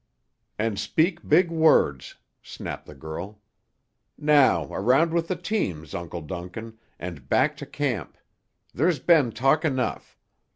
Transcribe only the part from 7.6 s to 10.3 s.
camp. There's been talk enough.